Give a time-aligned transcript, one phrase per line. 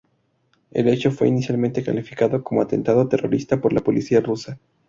[0.71, 4.57] El hecho fue inicialmente calificado como "atentado terrorista" por la policía rusa.